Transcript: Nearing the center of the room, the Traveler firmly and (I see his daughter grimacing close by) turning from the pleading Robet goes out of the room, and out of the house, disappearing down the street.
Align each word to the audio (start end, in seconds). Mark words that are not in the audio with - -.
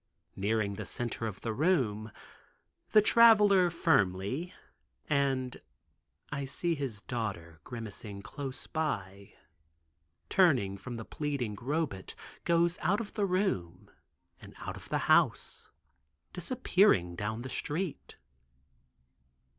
Nearing 0.35 0.77
the 0.77 0.83
center 0.85 1.27
of 1.27 1.41
the 1.41 1.53
room, 1.53 2.11
the 2.91 3.03
Traveler 3.03 3.69
firmly 3.69 4.51
and 5.07 5.61
(I 6.31 6.43
see 6.45 6.73
his 6.73 7.03
daughter 7.03 7.59
grimacing 7.63 8.23
close 8.23 8.65
by) 8.65 9.33
turning 10.27 10.75
from 10.79 10.95
the 10.95 11.05
pleading 11.05 11.55
Robet 11.61 12.15
goes 12.45 12.79
out 12.81 12.99
of 12.99 13.13
the 13.13 13.27
room, 13.27 13.91
and 14.41 14.55
out 14.57 14.75
of 14.75 14.89
the 14.89 15.05
house, 15.07 15.69
disappearing 16.33 17.15
down 17.15 17.43
the 17.43 17.47
street. 17.49 18.17